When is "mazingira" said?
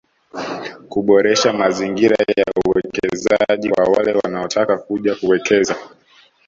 1.53-2.15